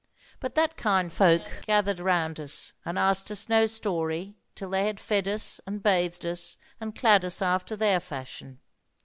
But 0.39 0.55
that 0.55 0.77
kind 0.77 1.13
folk 1.13 1.43
gathered 1.67 1.99
round 1.99 2.39
us, 2.39 2.73
and 2.83 2.97
asked 2.97 3.29
us 3.29 3.47
no 3.47 3.67
story 3.67 4.35
till 4.55 4.71
they 4.71 4.87
had 4.87 4.99
fed 4.99 5.27
us, 5.27 5.61
and 5.67 5.83
bathed 5.83 6.25
us, 6.25 6.57
and 6.79 6.95
clad 6.95 7.23
us 7.23 7.39
after 7.39 7.75
their 7.75 7.99
fashion. 7.99 8.61